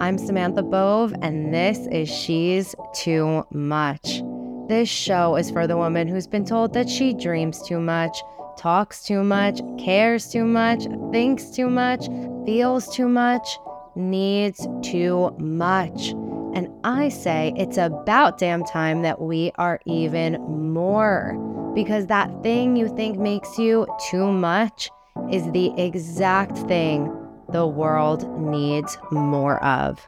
[0.00, 4.22] I'm Samantha Bove, and this is She's Too Much.
[4.66, 8.22] This show is for the woman who's been told that she dreams too much,
[8.56, 12.06] talks too much, cares too much, thinks too much,
[12.46, 13.46] feels too much,
[13.94, 16.12] needs too much.
[16.54, 20.40] And I say it's about damn time that we are even
[20.72, 21.34] more.
[21.74, 24.88] Because that thing you think makes you too much
[25.30, 27.14] is the exact thing
[27.52, 30.06] the world needs more of.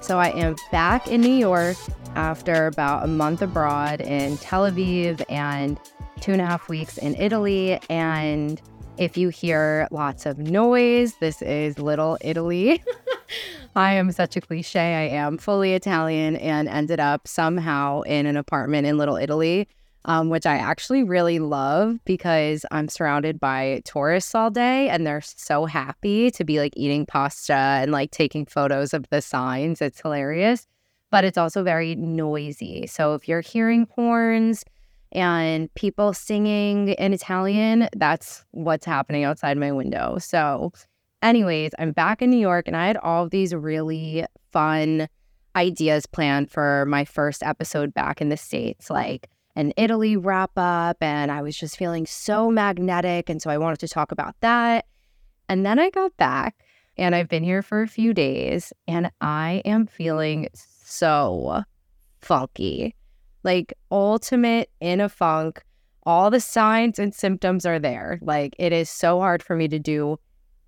[0.00, 1.76] So I am back in New York
[2.14, 5.80] after about a month abroad in Tel Aviv and
[6.20, 7.80] two and a half weeks in Italy.
[7.88, 8.60] And
[8.98, 12.82] if you hear lots of noise, this is Little Italy.
[13.76, 14.80] I am such a cliche.
[14.80, 19.68] I am fully Italian and ended up somehow in an apartment in Little Italy
[20.06, 25.22] um, which I actually really love because I'm surrounded by tourists all day and they're
[25.22, 29.80] so happy to be like eating pasta and like taking photos of the signs.
[29.80, 30.66] It's hilarious,
[31.10, 32.86] but it's also very noisy.
[32.86, 34.64] So if you're hearing horns,
[35.14, 40.18] and people singing in Italian, that's what's happening outside my window.
[40.18, 40.72] So,
[41.22, 45.08] anyways, I'm back in New York and I had all these really fun
[45.56, 48.90] ideas planned for my first episode back in the States.
[48.90, 53.30] Like, an Italy wrap up, and I was just feeling so magnetic.
[53.30, 54.86] And so I wanted to talk about that.
[55.48, 56.56] And then I got back,
[56.96, 61.62] and I've been here for a few days, and I am feeling so
[62.20, 62.94] funky
[63.44, 65.62] like ultimate in a funk.
[66.06, 68.18] All the signs and symptoms are there.
[68.20, 70.18] Like it is so hard for me to do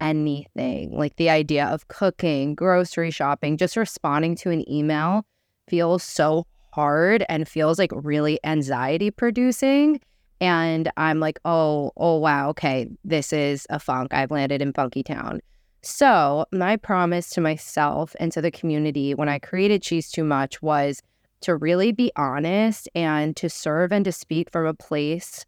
[0.01, 0.97] anything.
[0.97, 5.25] Like the idea of cooking, grocery shopping, just responding to an email
[5.69, 10.01] feels so hard and feels like really anxiety producing.
[10.41, 14.13] And I'm like, oh, oh, wow, okay, this is a funk.
[14.13, 15.41] I've landed in Funky Town.
[15.81, 20.61] So, my promise to myself and to the community when I created She's Too Much
[20.61, 21.01] was
[21.47, 25.47] to really be honest and to serve and to speak from a place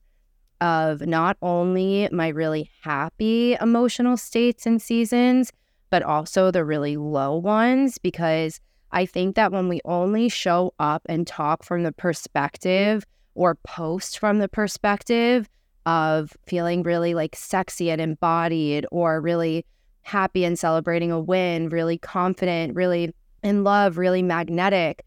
[0.60, 5.52] of not only my really happy emotional states and seasons,
[5.90, 8.60] but also the really low ones, because
[8.92, 13.04] I think that when we only show up and talk from the perspective
[13.34, 15.48] or post from the perspective
[15.84, 19.66] of feeling really like sexy and embodied or really
[20.02, 25.04] happy and celebrating a win, really confident, really in love, really magnetic,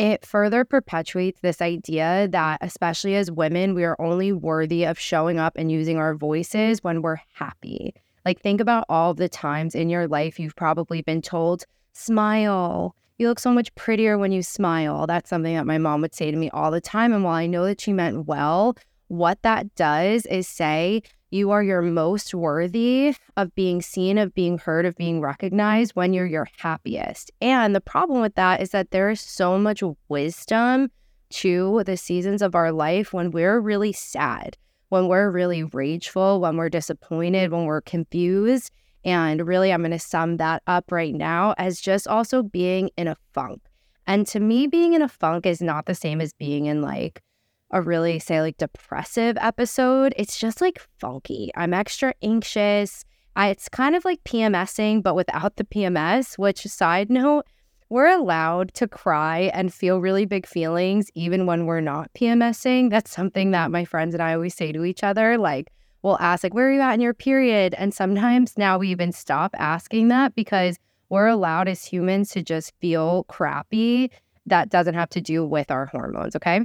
[0.00, 5.38] it further perpetuates this idea that, especially as women, we are only worthy of showing
[5.38, 7.92] up and using our voices when we're happy.
[8.24, 13.28] Like, think about all the times in your life you've probably been told, smile, you
[13.28, 15.06] look so much prettier when you smile.
[15.06, 17.12] That's something that my mom would say to me all the time.
[17.12, 18.78] And while I know that she meant well,
[19.08, 24.58] what that does is say, you are your most worthy of being seen, of being
[24.58, 27.30] heard, of being recognized when you're your happiest.
[27.40, 30.90] And the problem with that is that there is so much wisdom
[31.30, 34.56] to the seasons of our life when we're really sad,
[34.88, 38.72] when we're really rageful, when we're disappointed, when we're confused.
[39.04, 43.08] And really, I'm going to sum that up right now as just also being in
[43.08, 43.62] a funk.
[44.06, 47.22] And to me, being in a funk is not the same as being in like
[47.70, 50.14] a really, say, like depressive episode.
[50.16, 51.50] It's just like funky.
[51.54, 53.04] I'm extra anxious.
[53.36, 57.46] I, it's kind of like PMSing, but without the PMS, which, side note,
[57.88, 62.90] we're allowed to cry and feel really big feelings even when we're not PMSing.
[62.90, 65.38] That's something that my friends and I always say to each other.
[65.38, 65.72] Like,
[66.02, 69.12] we'll ask like where are you at in your period and sometimes now we even
[69.12, 70.78] stop asking that because
[71.08, 74.10] we're allowed as humans to just feel crappy
[74.46, 76.60] that doesn't have to do with our hormones okay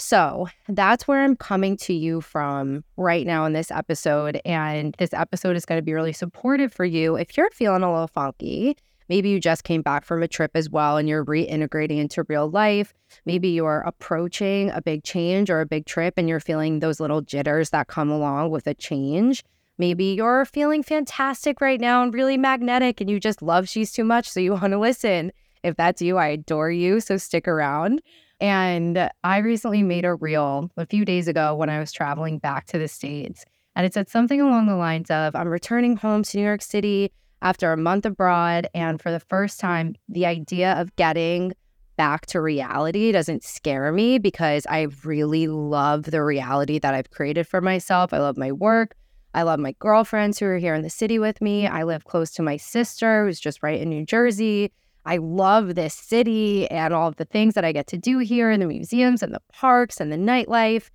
[0.00, 4.40] so that's where I'm coming to you from right now in this episode.
[4.44, 7.92] And this episode is going to be really supportive for you if you're feeling a
[7.92, 8.76] little funky
[9.10, 12.48] Maybe you just came back from a trip as well and you're reintegrating into real
[12.48, 12.94] life.
[13.26, 17.20] Maybe you're approaching a big change or a big trip and you're feeling those little
[17.20, 19.42] jitters that come along with a change.
[19.78, 24.04] Maybe you're feeling fantastic right now and really magnetic and you just love She's Too
[24.04, 25.32] Much, so you want to listen.
[25.64, 28.00] If that's you, I adore you, so stick around.
[28.40, 32.66] And I recently made a reel a few days ago when I was traveling back
[32.66, 33.44] to the States.
[33.76, 37.12] And it said something along the lines of I'm returning home to New York City
[37.42, 38.66] after a month abroad.
[38.74, 41.52] And for the first time, the idea of getting
[41.96, 47.46] back to reality doesn't scare me because I really love the reality that I've created
[47.46, 48.14] for myself.
[48.14, 48.96] I love my work.
[49.34, 51.66] I love my girlfriends who are here in the city with me.
[51.66, 54.72] I live close to my sister, who's just right in New Jersey.
[55.06, 58.50] I love this city and all of the things that I get to do here
[58.50, 60.90] in the museums and the parks and the nightlife.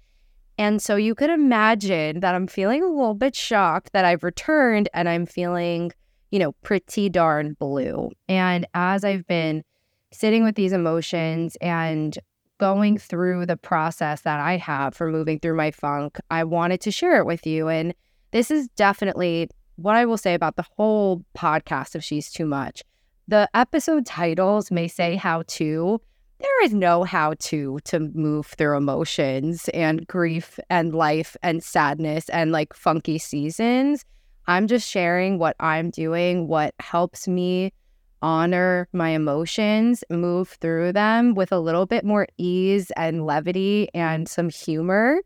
[0.57, 4.87] And so you could imagine that I'm feeling a little bit shocked that I've returned
[4.93, 5.91] and I'm feeling,
[6.31, 8.11] you know, pretty darn blue.
[8.29, 9.63] And as I've been
[10.11, 12.17] sitting with these emotions and
[12.57, 16.91] going through the process that I have for moving through my funk, I wanted to
[16.91, 17.67] share it with you.
[17.67, 17.93] And
[18.31, 22.81] this is definitely what I will say about the whole podcast of She's Too Much.
[23.27, 25.99] The episode titles may say how to.
[26.39, 32.29] There is no how to to move through emotions and grief and life and sadness
[32.29, 34.05] and like funky seasons.
[34.45, 37.73] I'm just sharing what I'm doing, what helps me
[38.21, 44.29] honor my emotions, move through them with a little bit more ease and levity and
[44.29, 45.19] some humor.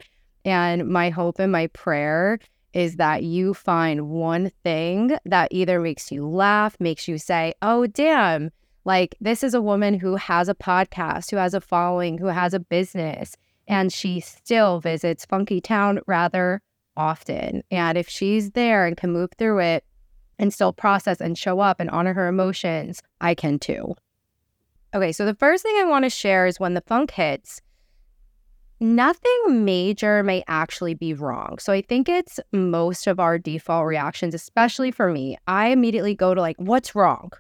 [0.46, 2.40] And my hope and my prayer
[2.74, 7.88] is that you find one thing that either makes you laugh, makes you say, oh,
[7.88, 8.52] damn,
[8.86, 12.54] like this is a woman who has a podcast, who has a following, who has
[12.54, 13.36] a business,
[13.68, 16.62] and she still visits Funky Town rather
[16.98, 17.64] often.
[17.72, 19.84] And if she's there and can move through it
[20.38, 23.96] and still process and show up and honor her emotions, I can too.
[24.94, 27.62] Okay, so the first thing I want to share is when the funk hits,
[28.80, 31.58] nothing major may actually be wrong.
[31.60, 35.38] So I think it's most of our default reactions, especially for me.
[35.48, 37.32] I immediately go to like, what's wrong?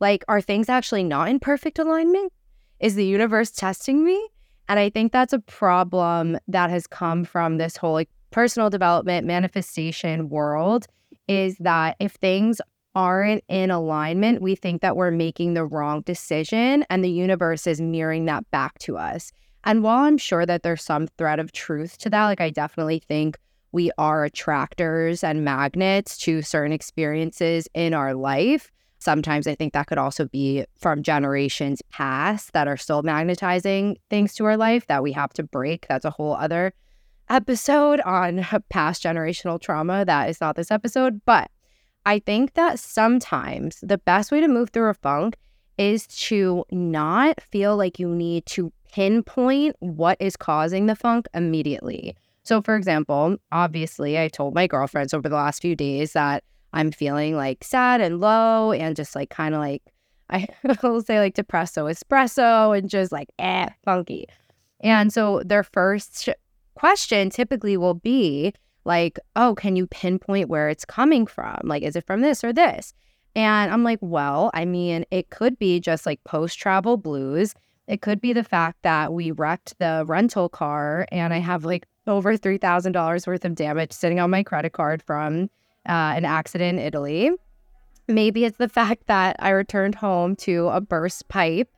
[0.00, 2.32] Like, are things actually not in perfect alignment?
[2.80, 4.28] Is the universe testing me?
[4.68, 9.26] And I think that's a problem that has come from this whole like personal development
[9.26, 10.86] manifestation world
[11.28, 12.60] is that if things
[12.94, 17.80] aren't in alignment, we think that we're making the wrong decision and the universe is
[17.80, 19.32] mirroring that back to us.
[19.64, 22.98] And while I'm sure that there's some thread of truth to that, like I definitely
[23.00, 23.38] think
[23.72, 28.70] we are attractors and magnets to certain experiences in our life.
[28.98, 34.34] Sometimes I think that could also be from generations past that are still magnetizing things
[34.34, 35.86] to our life that we have to break.
[35.88, 36.72] That's a whole other
[37.28, 40.04] episode on past generational trauma.
[40.04, 41.20] That is not this episode.
[41.24, 41.50] But
[42.04, 45.36] I think that sometimes the best way to move through a funk
[45.78, 52.14] is to not feel like you need to pinpoint what is causing the funk immediately.
[52.44, 56.90] So, for example, obviously, I told my girlfriends over the last few days that I'm
[56.90, 59.82] feeling like sad and low and just like kind of like,
[60.30, 60.46] I
[60.82, 64.26] will say like depresso espresso and just like, eh, funky.
[64.80, 66.28] And so their first
[66.74, 68.52] question typically will be
[68.84, 71.60] like, oh, can you pinpoint where it's coming from?
[71.62, 72.92] Like, is it from this or this?
[73.34, 77.54] And I'm like, well, I mean, it could be just like post travel blues.
[77.86, 81.86] It could be the fact that we wrecked the rental car and I have like
[82.06, 85.44] over $3,000 worth of damage sitting on my credit card from
[85.88, 87.30] uh, an accident in Italy.
[88.08, 91.68] Maybe it's the fact that I returned home to a burst pipe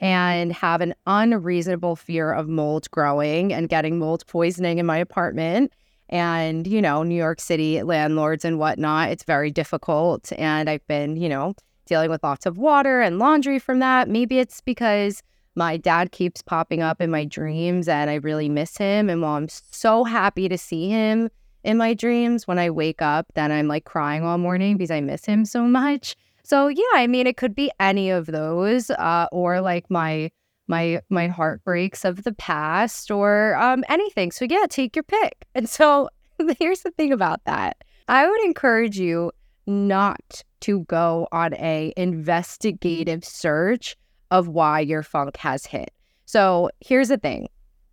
[0.00, 5.72] and have an unreasonable fear of mold growing and getting mold poisoning in my apartment.
[6.08, 10.32] And, you know, New York City landlords and whatnot, it's very difficult.
[10.36, 11.54] And I've been, you know,
[11.86, 14.08] dealing with lots of water and laundry from that.
[14.08, 15.22] Maybe it's because
[15.54, 19.08] my dad keeps popping up in my dreams and I really miss him.
[19.08, 21.30] And while I'm so happy to see him
[21.62, 25.00] in my dreams, when I wake up, then I'm like crying all morning because I
[25.00, 26.16] miss him so much.
[26.42, 30.30] So yeah, I mean, it could be any of those, uh, or like my
[30.66, 34.30] my my heartbreaks of the past, or um, anything.
[34.30, 35.46] So yeah, take your pick.
[35.54, 36.10] And so
[36.58, 39.32] here's the thing about that: I would encourage you
[39.66, 43.96] not to go on a investigative search
[44.34, 45.92] of why your funk has hit.
[46.24, 47.48] So here's the thing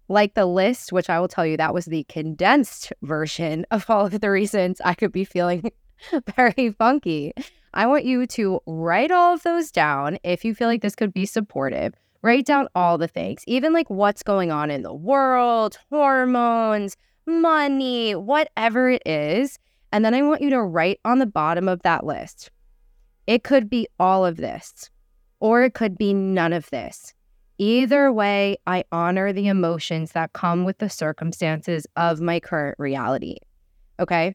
[0.08, 4.08] like the list, which I will tell you that was the condensed version of all
[4.08, 5.72] of the reasons I could be feeling
[6.36, 7.32] very funky.
[7.76, 11.14] I want you to write all of those down if you feel like this could
[11.14, 11.94] be supportive.
[12.24, 18.16] Write down all the things, even like what's going on in the world, hormones, money,
[18.16, 19.60] whatever it is.
[19.92, 22.50] And then I want you to write on the bottom of that list.
[23.28, 24.90] It could be all of this
[25.42, 27.14] or it could be none of this.
[27.58, 33.38] Either way, I honor the emotions that come with the circumstances of my current reality.
[34.00, 34.34] Okay.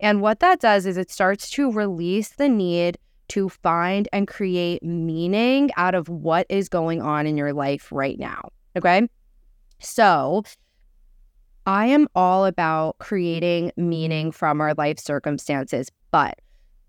[0.00, 2.98] And what that does is it starts to release the need
[3.28, 8.18] to find and create meaning out of what is going on in your life right
[8.18, 8.50] now.
[8.76, 9.08] Okay.
[9.78, 10.42] So
[11.66, 16.38] I am all about creating meaning from our life circumstances, but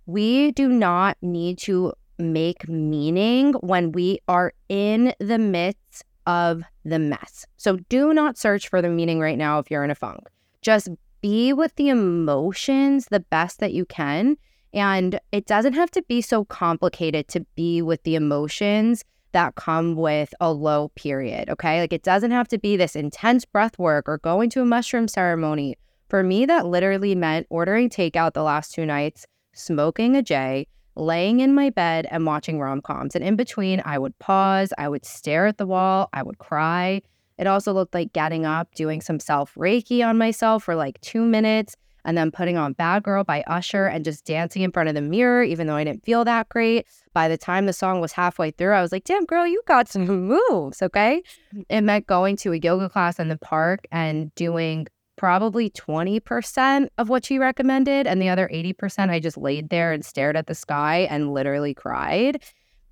[0.06, 7.00] we do not need to make meaning when we are in the midst of the
[7.00, 7.46] mess.
[7.58, 10.28] So do not search for the meaning right now if you're in a funk.
[10.62, 10.90] Just
[11.22, 14.38] be with the emotions the best that you can
[14.74, 19.96] And it doesn't have to be so complicated to be with the emotions that come
[19.96, 21.50] with a low period.
[21.50, 21.80] Okay.
[21.80, 25.08] Like it doesn't have to be this intense breath work or going to a mushroom
[25.08, 25.76] ceremony.
[26.10, 31.40] For me, that literally meant ordering takeout the last two nights, smoking a J, laying
[31.40, 33.16] in my bed and watching rom coms.
[33.16, 37.02] And in between, I would pause, I would stare at the wall, I would cry.
[37.38, 41.24] It also looked like getting up, doing some self Reiki on myself for like two
[41.24, 44.96] minutes, and then putting on Bad Girl by Usher and just dancing in front of
[44.96, 46.88] the mirror, even though I didn't feel that great.
[47.14, 49.90] By the time the song was halfway through, I was like, damn, girl, you got
[49.90, 50.82] some moves.
[50.82, 51.22] Okay.
[51.70, 54.88] It meant going to a yoga class in the park and doing
[55.18, 58.08] probably 20% of what she recommended.
[58.08, 61.74] And the other 80%, I just laid there and stared at the sky and literally
[61.74, 62.42] cried.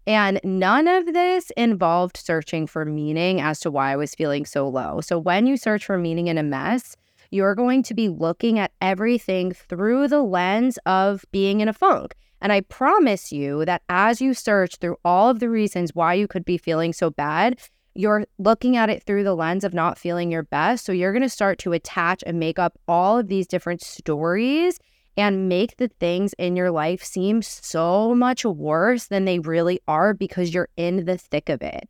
[0.07, 4.67] And none of this involved searching for meaning as to why I was feeling so
[4.67, 5.01] low.
[5.01, 6.95] So when you search for meaning in a mess,
[7.31, 12.15] you're going to be looking at everything through the lens of being in a funk.
[12.41, 16.27] And I promise you that as you search through all of the reasons why you
[16.27, 17.59] could be feeling so bad,
[17.95, 20.85] you're looking at it through the lens of not feeling your best.
[20.85, 24.79] So you're going to start to attach and make up all of these different stories
[25.17, 30.13] and make the things in your life seem so much worse than they really are
[30.13, 31.87] because you're in the thick of it.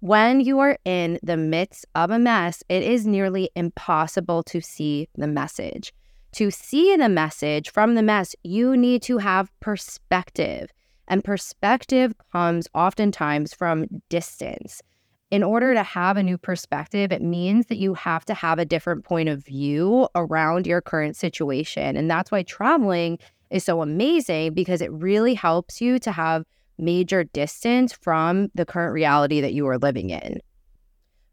[0.00, 5.08] When you are in the midst of a mess, it is nearly impossible to see
[5.16, 5.92] the message.
[6.32, 10.70] To see the message from the mess, you need to have perspective.
[11.08, 14.82] And perspective comes oftentimes from distance
[15.30, 18.64] in order to have a new perspective, it means that you have to have a
[18.64, 21.96] different point of view around your current situation.
[21.96, 23.18] And that's why traveling
[23.50, 26.44] is so amazing because it really helps you to have
[26.78, 30.40] major distance from the current reality that you are living in.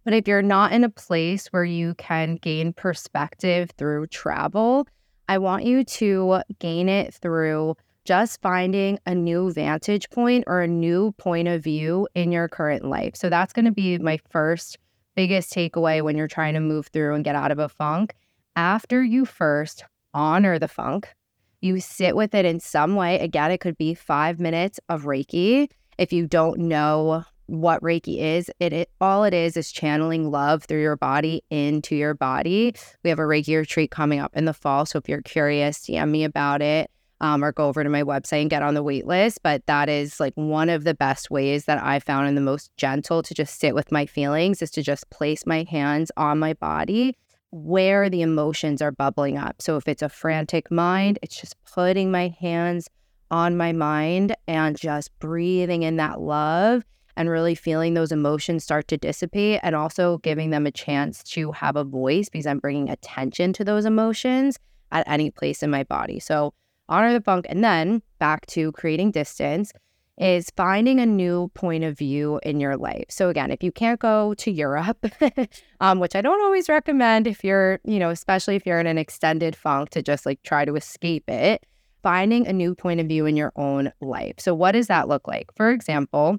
[0.04, 4.88] But if you're not in a place where you can gain perspective through travel,
[5.28, 7.76] I want you to gain it through
[8.06, 12.86] just finding a new vantage point or a new point of view in your current
[12.86, 13.16] life.
[13.16, 14.78] So that's going to be my first
[15.16, 18.14] biggest takeaway when you're trying to move through and get out of a funk.
[18.56, 19.84] After you first
[20.14, 21.14] honor the funk,
[21.62, 23.20] you sit with it in some way.
[23.20, 25.68] Again, it could be five minutes of Reiki.
[25.98, 30.64] If you don't know what Reiki is, it, it all it is is channeling love
[30.66, 32.76] through your body into your body.
[33.04, 34.86] We have a Reiki retreat coming up in the fall.
[34.86, 38.42] So if you're curious, DM me about it um, or go over to my website
[38.42, 39.40] and get on the wait list.
[39.44, 42.76] But that is like one of the best ways that I found and the most
[42.78, 46.54] gentle to just sit with my feelings is to just place my hands on my
[46.54, 47.18] body
[47.52, 49.62] where the emotions are bubbling up.
[49.62, 52.90] So if it's a frantic mind, it's just putting my hands
[53.32, 56.84] on my mind and just breathing in that love
[57.18, 61.52] and really feeling those emotions start to dissipate and also giving them a chance to
[61.54, 64.58] have a voice because I'm bringing attention to those emotions
[64.92, 66.20] at any place in my body.
[66.20, 66.54] So
[66.90, 69.72] honor the funk, and then back to creating distance
[70.18, 73.06] is finding a new point of view in your life.
[73.10, 75.06] So again, if you can't go to Europe,
[75.82, 78.98] um, which I don't always recommend if you're, you know, especially if you're in an
[78.98, 81.66] extended funk to just like try to escape it,
[82.02, 84.36] finding a new point of view in your own life.
[84.38, 85.48] So what does that look like?
[85.56, 86.38] For example,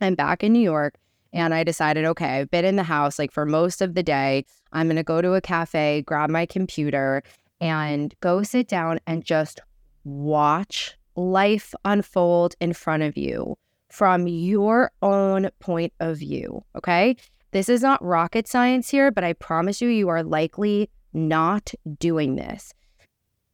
[0.00, 0.96] I'm back in New York
[1.32, 4.44] and I decided, okay, I've been in the house like for most of the day.
[4.72, 7.22] I'm going to go to a cafe, grab my computer,
[7.60, 9.60] and go sit down and just
[10.06, 13.56] watch life unfold in front of you
[13.90, 16.62] from your own point of view.
[16.76, 17.16] Okay.
[17.50, 22.36] This is not rocket science here, but I promise you, you are likely not doing
[22.36, 22.72] this.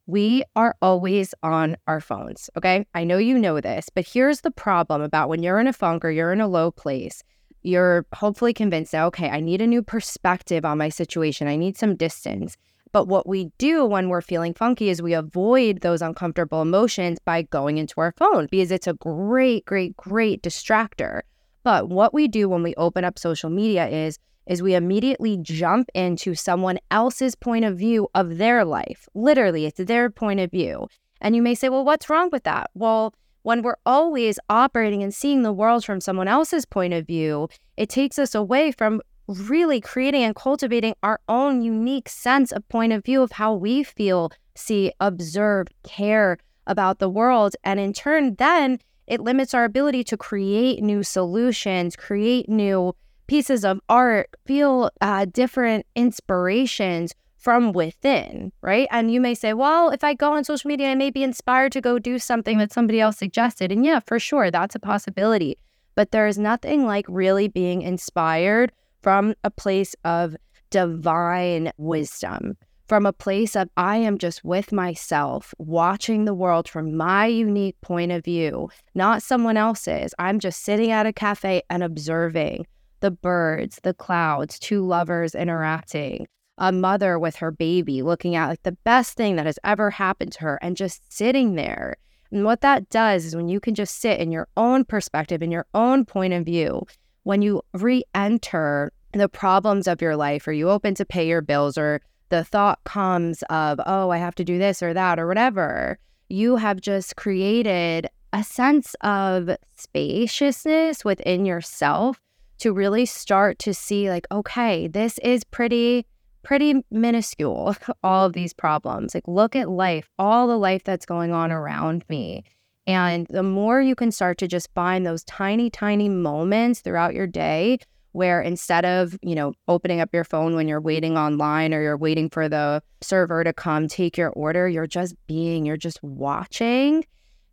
[0.05, 2.49] We are always on our phones.
[2.57, 2.85] Okay.
[2.93, 6.03] I know you know this, but here's the problem about when you're in a funk
[6.03, 7.23] or you're in a low place.
[7.61, 11.47] You're hopefully convinced that, okay, I need a new perspective on my situation.
[11.47, 12.57] I need some distance.
[12.93, 17.41] But what we do when we're feeling funky is we avoid those uncomfortable emotions by
[17.41, 21.21] going into our phone because it's a great, great, great distractor.
[21.63, 25.89] But what we do when we open up social media is is we immediately jump
[25.95, 29.07] into someone else's point of view of their life.
[29.13, 30.87] Literally, it's their point of view.
[31.21, 35.13] And you may say, "Well, what's wrong with that?" Well, when we're always operating and
[35.13, 37.47] seeing the world from someone else's point of view,
[37.77, 42.93] it takes us away from really creating and cultivating our own unique sense of point
[42.93, 46.37] of view of how we feel, see, observe, care
[46.67, 47.55] about the world.
[47.63, 52.95] And in turn, then it limits our ability to create new solutions, create new
[53.27, 58.87] pieces of art, feel uh, different inspirations from within, right?
[58.89, 61.73] And you may say, well, if I go on social media, I may be inspired
[61.73, 63.71] to go do something that somebody else suggested.
[63.71, 65.57] And yeah, for sure, that's a possibility.
[65.95, 68.71] But there is nothing like really being inspired
[69.03, 70.35] from a place of
[70.71, 72.57] divine wisdom,
[72.87, 77.79] from a place of I am just with myself, watching the world from my unique
[77.81, 80.15] point of view, not someone else's.
[80.17, 82.65] I'm just sitting at a cafe and observing
[83.01, 86.25] the birds, the clouds, two lovers interacting,
[86.57, 90.31] a mother with her baby looking at like the best thing that has ever happened
[90.31, 91.97] to her and just sitting there.
[92.31, 95.51] And what that does is when you can just sit in your own perspective, in
[95.51, 96.83] your own point of view,
[97.23, 101.41] when you re enter the problems of your life or you open to pay your
[101.41, 105.27] bills or the thought comes of, oh, I have to do this or that or
[105.27, 105.99] whatever,
[106.29, 112.19] you have just created a sense of spaciousness within yourself
[112.57, 116.07] to really start to see, like, okay, this is pretty,
[116.41, 119.13] pretty minuscule, all of these problems.
[119.13, 122.43] Like, look at life, all the life that's going on around me.
[122.85, 127.27] And the more you can start to just find those tiny, tiny moments throughout your
[127.27, 127.79] day
[128.11, 131.97] where instead of, you know, opening up your phone when you're waiting online or you're
[131.97, 137.03] waiting for the server to come take your order, you're just being, you're just watching,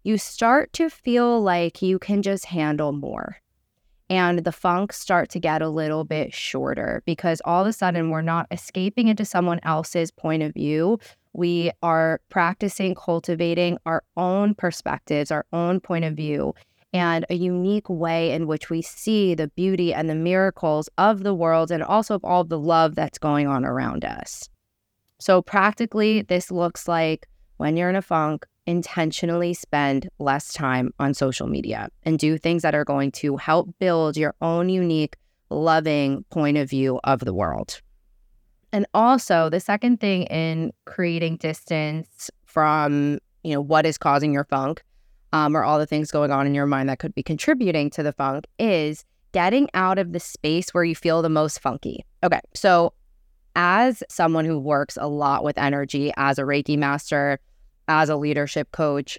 [0.05, 3.37] you start to feel like you can just handle more.
[4.11, 8.11] And the funks start to get a little bit shorter because all of a sudden
[8.11, 10.99] we're not escaping into someone else's point of view.
[11.33, 11.73] We mm.
[11.83, 16.55] are practicing cultivating our own perspectives, our own point of view
[16.93, 21.35] and a unique way in which we see the beauty and the miracles of the
[21.35, 24.49] world and also of all the love that's going on around us.
[25.21, 31.15] So, practically, this looks like when you're in a funk, intentionally spend less time on
[31.15, 35.17] social media and do things that are going to help build your own unique,
[35.51, 37.81] loving point of view of the world.
[38.73, 44.45] And also, the second thing in creating distance from, you know, what is causing your
[44.45, 44.83] funk
[45.33, 48.03] um, or all the things going on in your mind that could be contributing to
[48.03, 52.05] the funk is getting out of the space where you feel the most funky.
[52.23, 52.93] Okay, so
[53.57, 57.39] as someone who works a lot with energy, as a Reiki master,
[57.89, 59.19] as a leadership coach,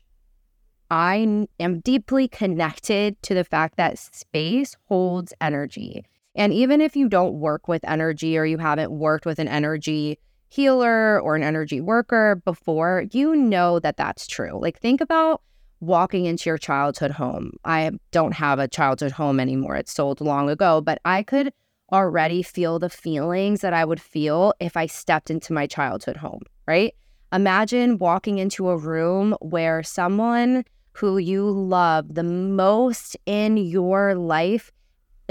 [0.89, 6.03] I am deeply connected to the fact that space holds energy.
[6.35, 10.17] And even if you don't work with energy or you haven't worked with an energy
[10.47, 14.59] healer or an energy worker before, you know that that's true.
[14.61, 15.41] Like, think about
[15.79, 17.53] walking into your childhood home.
[17.65, 19.75] I don't have a childhood home anymore.
[19.75, 21.53] It's sold long ago, but I could
[21.91, 26.41] already feel the feelings that I would feel if I stepped into my childhood home,
[26.67, 26.93] right?
[27.33, 30.63] Imagine walking into a room where someone
[30.93, 34.71] who you love the most in your life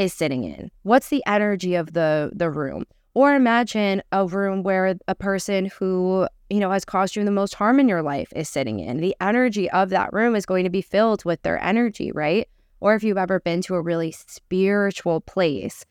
[0.01, 0.71] is sitting in.
[0.83, 2.85] What's the energy of the the room?
[3.13, 7.55] Or imagine a room where a person who, you know, has caused you the most
[7.55, 8.99] harm in your life is sitting in.
[8.99, 12.49] The energy of that room is going to be filled with their energy, right?
[12.79, 15.85] Or if you've ever been to a really spiritual place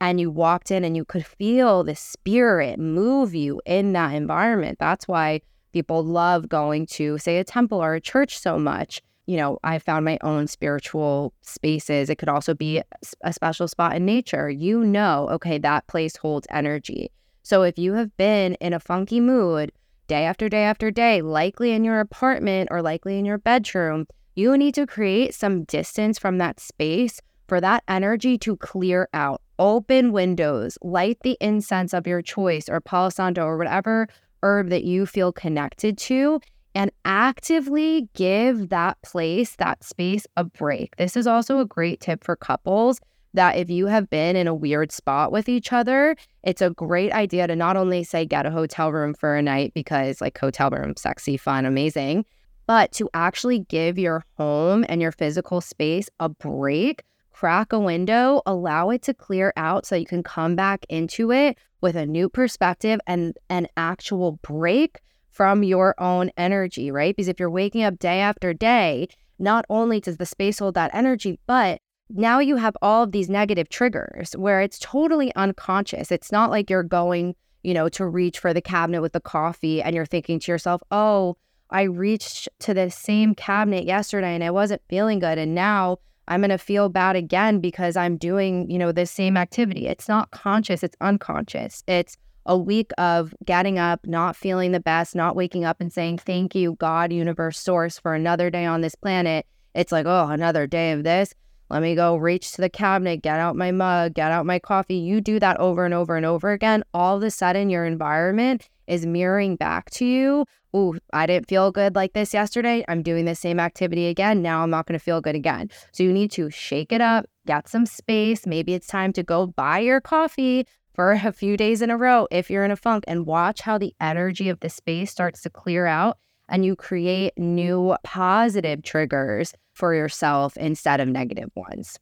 [0.00, 4.78] and you walked in and you could feel the spirit move you in that environment.
[4.78, 5.40] That's why
[5.72, 9.78] people love going to, say, a temple or a church so much you know, I
[9.78, 12.10] found my own spiritual spaces.
[12.10, 12.82] It could also be
[13.22, 14.50] a special spot in nature.
[14.50, 17.12] You know, okay, that place holds energy.
[17.44, 19.70] So if you have been in a funky mood
[20.08, 24.58] day after day after day, likely in your apartment or likely in your bedroom, you
[24.58, 29.40] need to create some distance from that space for that energy to clear out.
[29.60, 34.08] Open windows, light the incense of your choice or Palo Santo or whatever
[34.42, 36.40] herb that you feel connected to
[36.74, 40.96] and actively give that place, that space a break.
[40.96, 43.00] This is also a great tip for couples
[43.34, 47.12] that if you have been in a weird spot with each other, it's a great
[47.12, 50.70] idea to not only say get a hotel room for a night because like hotel
[50.70, 52.24] room, sexy, fun, amazing,
[52.66, 58.42] but to actually give your home and your physical space a break, crack a window,
[58.46, 62.28] allow it to clear out so you can come back into it with a new
[62.28, 67.14] perspective and an actual break from your own energy, right?
[67.14, 70.94] Because if you're waking up day after day, not only does the space hold that
[70.94, 76.10] energy, but now you have all of these negative triggers where it's totally unconscious.
[76.10, 79.80] It's not like you're going, you know, to reach for the cabinet with the coffee
[79.80, 81.36] and you're thinking to yourself, oh,
[81.70, 85.38] I reached to the same cabinet yesterday and I wasn't feeling good.
[85.38, 89.36] And now I'm going to feel bad again because I'm doing, you know, this same
[89.36, 89.86] activity.
[89.86, 91.84] It's not conscious, it's unconscious.
[91.86, 96.18] It's a week of getting up, not feeling the best, not waking up and saying,
[96.18, 99.46] Thank you, God, universe, source, for another day on this planet.
[99.74, 101.34] It's like, Oh, another day of this.
[101.70, 104.96] Let me go reach to the cabinet, get out my mug, get out my coffee.
[104.96, 106.82] You do that over and over and over again.
[106.92, 110.44] All of a sudden, your environment is mirroring back to you.
[110.74, 112.84] Ooh, I didn't feel good like this yesterday.
[112.88, 114.42] I'm doing the same activity again.
[114.42, 115.70] Now I'm not going to feel good again.
[115.92, 118.46] So you need to shake it up, get some space.
[118.46, 120.66] Maybe it's time to go buy your coffee
[121.00, 123.78] for a few days in a row if you're in a funk and watch how
[123.78, 129.54] the energy of the space starts to clear out and you create new positive triggers
[129.72, 131.98] for yourself instead of negative ones.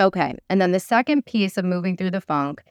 [0.00, 0.34] Okay.
[0.48, 2.64] And then the second piece of moving through the funk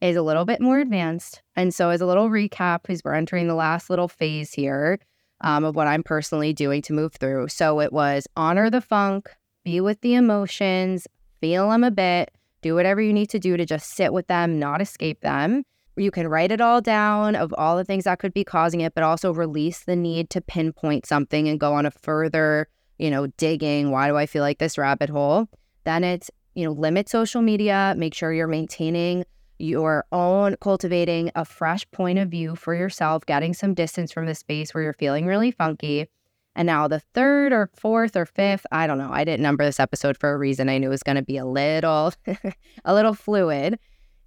[0.00, 1.40] is a little bit more advanced.
[1.54, 4.98] And so, as a little recap, because we're entering the last little phase here
[5.40, 7.46] um, of what I'm personally doing to move through.
[7.46, 9.28] So, it was honor the funk,
[9.62, 11.06] be with the emotions,
[11.40, 14.58] feel them a bit, do whatever you need to do to just sit with them,
[14.58, 15.62] not escape them.
[15.96, 18.94] You can write it all down of all the things that could be causing it,
[18.94, 22.68] but also release the need to pinpoint something and go on a further,
[22.98, 23.90] you know, digging.
[23.90, 25.48] Why do I feel like this rabbit hole?
[25.84, 29.24] Then it's, you know, limit social media, make sure you're maintaining
[29.58, 34.34] your own cultivating a fresh point of view for yourself, getting some distance from the
[34.34, 36.08] space where you're feeling really funky.
[36.56, 39.10] And now the third or fourth or fifth, I don't know.
[39.12, 40.68] I didn't number this episode for a reason.
[40.68, 42.12] I knew it was going to be a little
[42.84, 43.78] a little fluid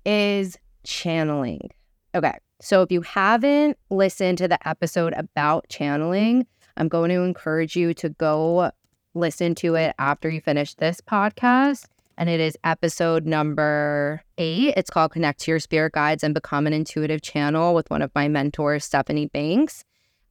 [0.06, 1.70] is channeling.
[2.16, 2.38] Okay.
[2.62, 7.94] So if you haven't listened to the episode about channeling, I'm going to encourage you
[7.96, 8.72] to go
[9.14, 11.86] listen to it after you finish this podcast.
[12.18, 14.76] And it is episode number eight.
[14.78, 18.12] It's called Connect to Your Spirit Guides and Become an Intuitive Channel with one of
[18.14, 19.84] my mentors, Stephanie Banks.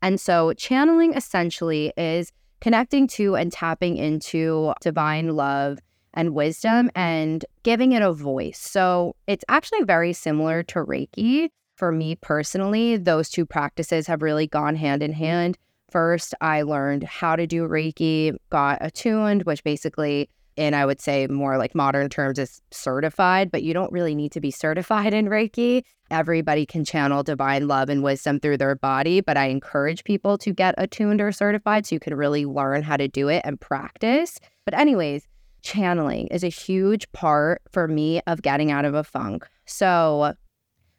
[0.02, 5.78] And so, channeling essentially is connecting to and tapping into divine love
[6.12, 8.58] and wisdom and giving it a voice.
[8.58, 11.48] So, it's actually very similar to Reiki.
[11.76, 15.56] For me personally, those two practices have really gone hand in hand.
[15.90, 21.26] First, I learned how to do Reiki, got attuned, which basically and I would say
[21.26, 25.26] more like modern terms is certified, but you don't really need to be certified in
[25.26, 25.82] Reiki.
[26.10, 30.52] Everybody can channel divine love and wisdom through their body, but I encourage people to
[30.52, 34.38] get attuned or certified so you can really learn how to do it and practice.
[34.64, 35.26] But, anyways,
[35.62, 39.48] channeling is a huge part for me of getting out of a funk.
[39.64, 40.34] So,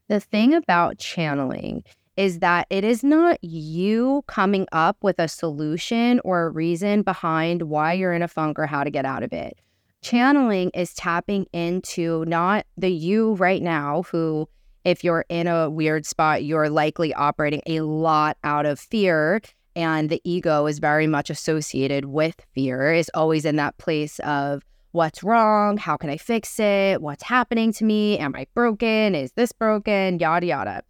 [0.08, 1.84] the thing about channeling
[2.16, 7.64] is that it is not you coming up with a solution or a reason behind
[7.64, 9.58] why you're in a funk or how to get out of it.
[10.02, 14.48] Channeling is tapping into not the you right now, who,
[14.84, 19.42] if you're in a weird spot, you're likely operating a lot out of fear.
[19.76, 24.64] And the ego is very much associated with fear, is always in that place of,
[24.92, 25.78] what's wrong?
[25.78, 27.02] How can I fix it?
[27.02, 28.20] What's happening to me?
[28.20, 29.16] Am I broken?
[29.16, 30.20] Is this broken?
[30.20, 30.84] Yada, yada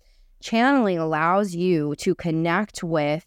[0.43, 3.25] channeling allows you to connect with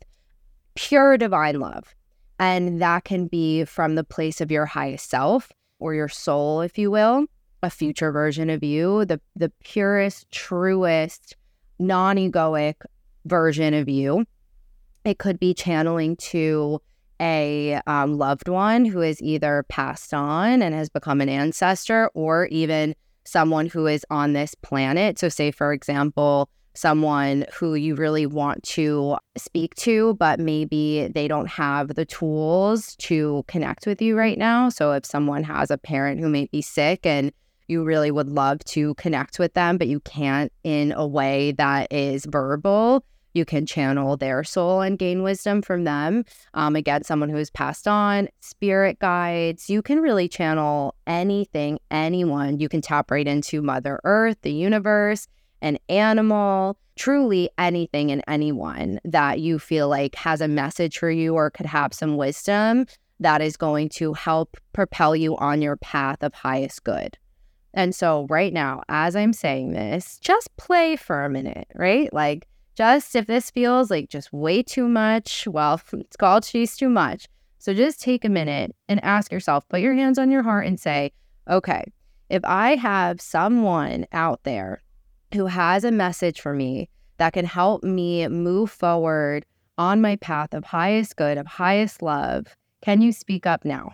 [0.74, 1.94] pure divine love.
[2.38, 6.76] And that can be from the place of your highest self or your soul, if
[6.78, 7.24] you will,
[7.62, 11.34] a future version of you, the, the purest, truest,
[11.78, 12.74] non egoic
[13.24, 14.26] version of you.
[15.04, 16.80] It could be channeling to
[17.20, 22.46] a um, loved one who is either passed on and has become an ancestor or
[22.46, 25.18] even someone who is on this planet.
[25.18, 31.28] So, say, for example, someone who you really want to speak to, but maybe they
[31.28, 34.68] don't have the tools to connect with you right now.
[34.68, 37.32] So if someone has a parent who may be sick and
[37.68, 41.92] you really would love to connect with them, but you can't in a way that
[41.92, 46.24] is verbal, you can channel their soul and gain wisdom from them.
[46.54, 52.60] Um, again, someone who has passed on, spirit guides, you can really channel anything, anyone.
[52.60, 55.28] You can tap right into Mother Earth, the universe
[55.62, 61.34] an animal, truly anything and anyone that you feel like has a message for you
[61.34, 62.86] or could have some wisdom
[63.20, 67.16] that is going to help propel you on your path of highest good.
[67.74, 72.12] And so, right now, as I'm saying this, just play for a minute, right?
[72.12, 76.88] Like, just if this feels like just way too much, well, it's called She's Too
[76.88, 77.26] Much.
[77.58, 80.80] So, just take a minute and ask yourself, put your hands on your heart and
[80.80, 81.12] say,
[81.50, 81.84] okay,
[82.30, 84.82] if I have someone out there
[85.34, 89.44] who has a message for me that can help me move forward
[89.78, 93.92] on my path of highest good, of highest love, can you speak up now?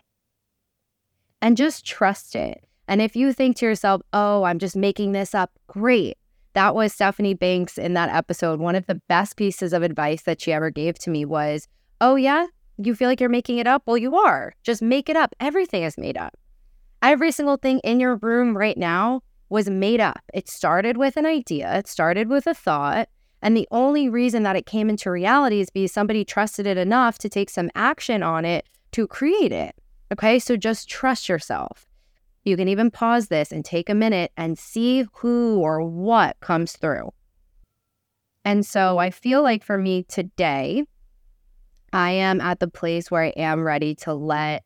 [1.41, 2.65] And just trust it.
[2.89, 6.17] And if you think to yourself, oh, I'm just making this up, great.
[6.55, 8.61] That was Stephanie Banks in that episode.
[8.61, 11.67] One of the best pieces of advice that she ever gave to me was,
[12.01, 13.83] oh, yeah, you feel like you're making it up?
[13.87, 14.55] Well, you are.
[14.63, 15.35] Just make it up.
[15.41, 16.35] Everything is made up.
[17.01, 20.23] Every single thing in your room right now was made up.
[20.33, 23.09] It started with an idea, it started with a thought.
[23.43, 27.19] And the only reason that it came into reality is because somebody trusted it enough
[27.19, 29.75] to take some action on it to create it.
[30.13, 31.87] Okay, so just trust yourself.
[32.45, 36.73] You can even pause this and take a minute and see who or what comes
[36.77, 37.13] through.
[38.45, 40.85] And so I feel like for me today,
[41.93, 44.65] I am at the place where I am ready to let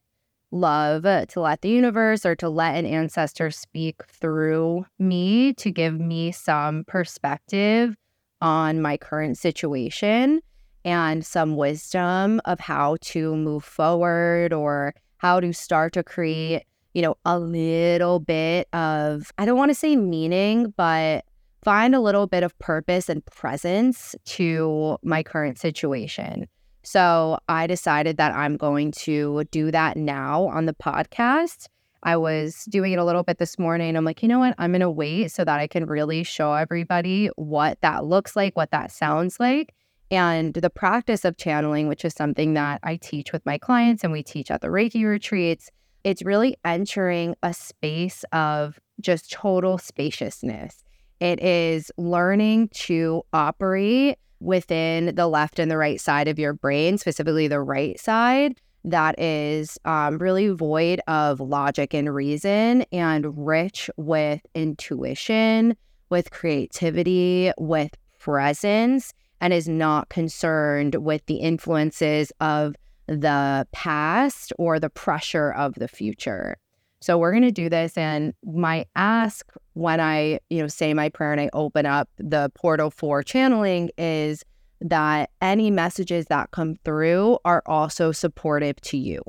[0.51, 5.99] love to let the universe or to let an ancestor speak through me to give
[5.99, 7.97] me some perspective
[8.41, 10.41] on my current situation
[10.85, 16.63] and some wisdom of how to move forward or how to start to create,
[16.95, 21.25] you know, a little bit of, I don't want to say meaning, but
[21.63, 26.47] find a little bit of purpose and presence to my current situation.
[26.87, 31.67] So I decided that I'm going to do that now on the podcast.
[32.05, 33.97] I was doing it a little bit this morning.
[33.97, 34.55] I'm like, you know what?
[34.59, 38.57] I'm going to wait so that I can really show everybody what that looks like,
[38.57, 39.75] what that sounds like.
[40.13, 44.13] And the practice of channeling, which is something that I teach with my clients and
[44.13, 45.69] we teach at the Reiki retreats,
[46.05, 50.85] it's really entering a space of just total spaciousness.
[51.19, 56.97] It is learning to operate within the left and the right side of your brain,
[56.97, 63.91] specifically the right side, that is um, really void of logic and reason and rich
[63.97, 65.77] with intuition,
[66.09, 72.77] with creativity, with presence, and is not concerned with the influences of
[73.09, 76.57] the past or the pressure of the future.
[77.01, 81.09] So we're going to do this and my ask when I, you know, say my
[81.09, 84.45] prayer and I open up the portal for channeling is
[84.81, 89.23] that any messages that come through are also supportive to you.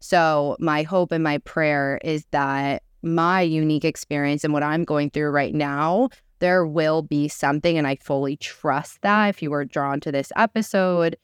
[0.00, 5.10] So my hope and my prayer is that my unique experience and what I'm going
[5.10, 6.10] through right now,
[6.40, 10.30] there will be something and I fully trust that if you were drawn to this
[10.36, 11.16] episode,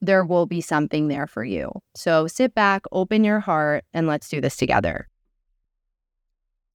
[0.00, 1.72] there will be something there for you.
[1.94, 5.08] So sit back, open your heart, and let's do this together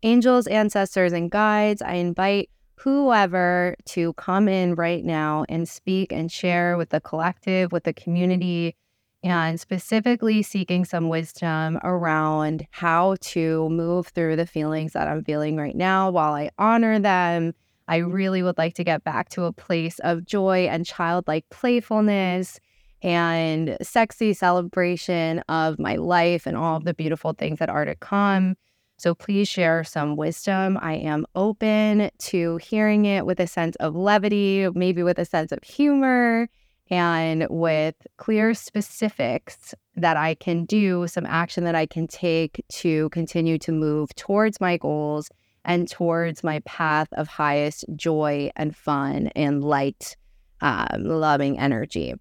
[0.04, 6.32] angels, ancestors, and guides, I invite whoever to come in right now and speak and
[6.32, 8.76] share with the collective, with the community,
[9.24, 15.56] and specifically seeking some wisdom around how to move through the feelings that I'm feeling
[15.56, 17.54] right now while I honor them.
[17.88, 22.60] I really would like to get back to a place of joy and childlike playfulness
[23.02, 27.96] and sexy celebration of my life and all of the beautiful things that are to
[27.96, 28.56] come.
[29.04, 30.80] So please share some wisdom.
[30.82, 35.52] I am open to hearing it with a sense of levity, maybe with a sense
[35.52, 36.48] of humor,
[36.90, 43.10] and with clear specifics that I can do, some action that I can take to
[43.10, 45.30] continue to move towards my goals
[45.66, 50.16] and towards my path of highest joy and fun and light,
[50.62, 52.14] um, loving energy.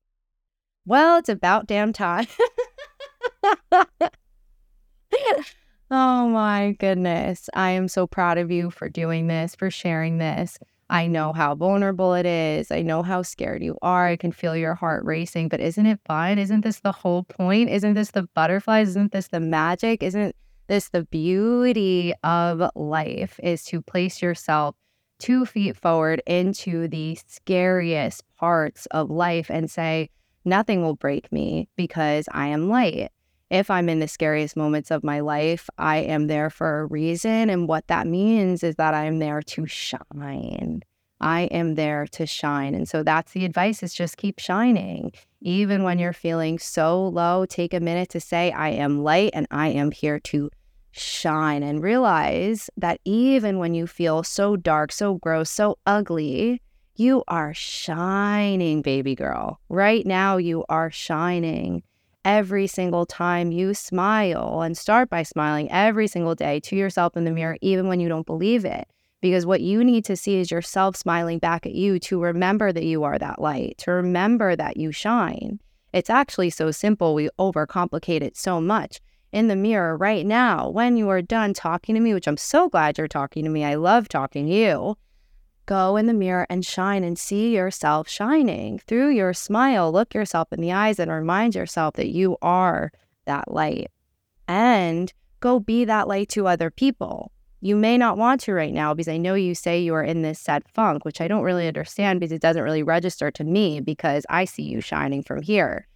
[0.85, 2.27] Well, it's about damn time.
[5.94, 7.50] Oh my goodness.
[7.52, 10.59] I am so proud of you for doing this, for sharing this.
[10.88, 12.70] I know how vulnerable it is.
[12.70, 14.07] I know how scared you are.
[14.07, 16.38] I can feel your heart racing, but isn't it fun?
[16.38, 17.68] Isn't this the whole point?
[17.68, 18.88] Isn't this the butterflies?
[18.88, 20.02] Isn't this the magic?
[20.02, 20.35] Isn't
[20.66, 24.74] this the beauty of life is to place yourself
[25.18, 30.09] two feet forward into the scariest parts of life and say,
[30.46, 33.11] nothing will break me because I am light
[33.53, 37.51] if I'm in the scariest moments of my life, I am there for a reason.
[37.51, 40.83] And what that means is that I'm there to shine.
[41.21, 42.75] I am there to shine.
[42.75, 45.12] And so that's the advice is just keep shining.
[45.43, 49.47] Even when you're feeling so low, take a minute to say, I am light and
[49.51, 50.51] I am here to
[50.93, 51.62] shine.
[51.62, 56.62] And realize that even when you feel so dark, so gross, so ugly,
[56.97, 59.61] you are shining, baby girl.
[59.69, 61.83] Right now, you are shining
[62.25, 67.25] every single time you smile and start by smiling every single day to yourself in
[67.25, 67.37] the mm-hmm.
[67.37, 68.87] mirror, even when you don't believe it.
[69.21, 72.85] Because what you need to see is yourself smiling back at you to remember that
[72.85, 75.61] you are that light, to remember that you shine.
[75.93, 77.15] It's actually so simple.
[77.15, 79.01] We overcomplicate it so much.
[79.31, 82.69] In the mirror right now, when you are done talking to me, which I'm so
[82.69, 84.97] glad you're talking to me, I love talking to you
[85.66, 89.92] Go in the mirror and shine and see yourself shining through your smile.
[89.92, 92.90] Look yourself in the eyes and remind yourself that you are
[93.27, 93.90] that light.
[94.48, 97.31] And go be that light to other people.
[97.61, 100.22] You may not want to right now because I know you say you are in
[100.22, 103.79] this sad funk, which I don't really understand because it doesn't really register to me
[103.79, 105.87] because I see you shining from here.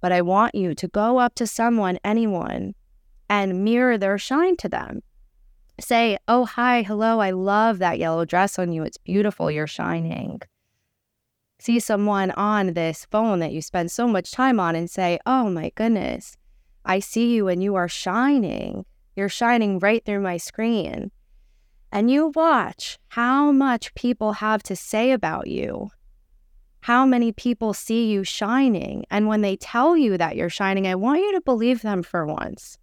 [0.00, 2.74] But I want you to go up to someone, anyone,
[3.28, 5.02] and mirror their shine to them
[5.82, 8.82] say, Oh, hi, hello, I love that yellow dress on you.
[8.82, 9.50] It's beautiful.
[9.50, 10.40] You're shining.
[11.58, 15.50] See someone on this phone that you spend so much time on and say, Oh
[15.50, 16.36] my goodness,
[16.84, 18.86] I see you and you are shining.
[19.14, 21.10] You're shining right through my screen.
[21.92, 25.90] And you watch how much people have to say about you.
[26.82, 29.04] How many people see you shining.
[29.10, 32.24] And when they tell you that you're shining, I want you to believe them for
[32.24, 32.78] once.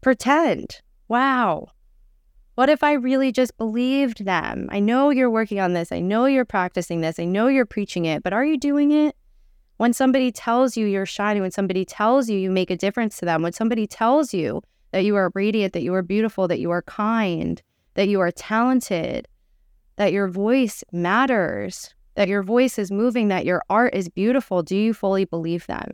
[0.00, 0.80] pretend.
[1.10, 1.72] Wow.
[2.54, 4.68] What if I really just believed them?
[4.70, 5.90] I know you're working on this.
[5.90, 7.18] I know you're practicing this.
[7.18, 9.16] I know you're preaching it, but are you doing it?
[9.78, 13.24] When somebody tells you you're shining, when somebody tells you you make a difference to
[13.24, 16.70] them, when somebody tells you that you are radiant, that you are beautiful, that you
[16.70, 17.60] are kind,
[17.94, 19.26] that you are talented,
[19.96, 24.76] that your voice matters, that your voice is moving, that your art is beautiful, do
[24.76, 25.90] you fully believe them?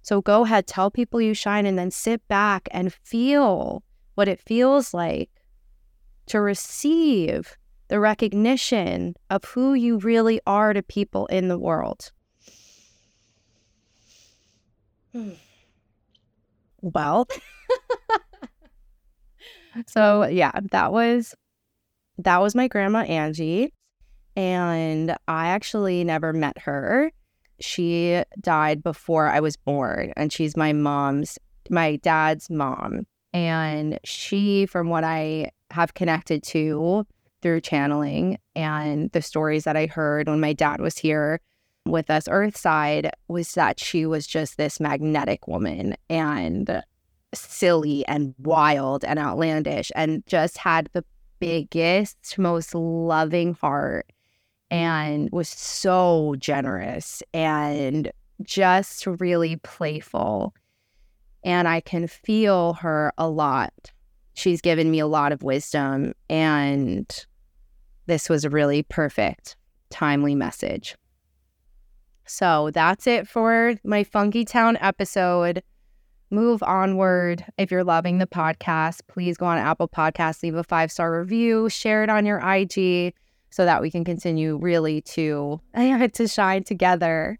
[0.00, 3.82] So go ahead, tell people you shine, and then sit back and feel
[4.16, 5.30] what it feels like
[6.26, 7.56] to receive
[7.88, 12.10] the recognition of who you really are to people in the world.
[15.12, 15.32] Hmm.
[16.82, 17.28] Well,
[19.86, 21.34] so yeah, that was
[22.18, 23.72] that was my grandma Angie
[24.34, 27.12] and I actually never met her.
[27.60, 31.38] She died before I was born and she's my mom's
[31.70, 37.06] my dad's mom and she from what I have connected to
[37.42, 41.40] through channeling and the stories that I heard when my dad was here
[41.84, 46.82] with us Earthside was that she was just this magnetic woman and
[47.34, 51.04] silly and wild and outlandish and just had the
[51.38, 54.10] biggest, most loving heart
[54.70, 58.10] and was so generous and
[58.42, 60.54] just really playful.
[61.46, 63.92] And I can feel her a lot.
[64.34, 67.26] She's given me a lot of wisdom, and
[68.04, 69.56] this was a really perfect,
[69.88, 70.94] timely message.
[72.26, 75.62] So that's it for my Funky Town episode.
[76.30, 77.44] Move onward.
[77.56, 81.68] If you're loving the podcast, please go on Apple Podcasts, leave a five star review,
[81.68, 83.14] share it on your IG
[83.50, 87.38] so that we can continue really to to shine together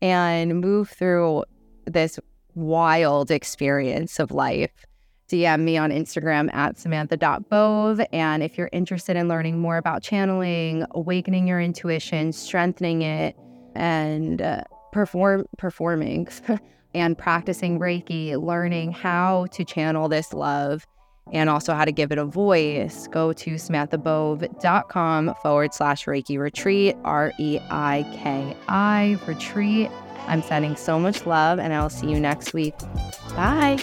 [0.00, 1.44] and move through
[1.86, 2.18] this
[2.60, 4.86] wild experience of life.
[5.28, 8.00] DM me on Instagram at samantha.bove.
[8.12, 13.36] And if you're interested in learning more about channeling, awakening your intuition, strengthening it,
[13.74, 16.28] and uh, perform performing
[16.94, 20.84] and practicing Reiki, learning how to channel this love
[21.32, 26.96] and also how to give it a voice, go to samanthabove.com forward slash Reiki retreat,
[27.04, 29.90] R E I K I retreat.
[30.26, 32.74] I'm sending so much love and I'll see you next week.
[33.34, 33.78] Bye.